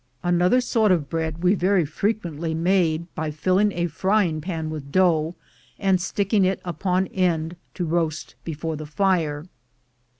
Another 0.23 0.61
sort 0.61 0.91
of 0.91 1.11
bread 1.11 1.43
we 1.43 1.53
very 1.53 1.85
frequently 1.85 2.55
made 2.55 3.05
by 3.13 3.29
filling 3.29 3.71
a 3.73 3.85
frying 3.85 4.41
pan 4.41 4.71
with 4.71 4.91
dough, 4.91 5.35
and 5.77 6.01
sticking 6.01 6.43
it 6.43 6.59
upon 6.65 7.05
end 7.09 7.55
to 7.75 7.85
roast 7.85 8.33
before 8.43 8.75
the 8.75 8.87
fire. 8.87 9.45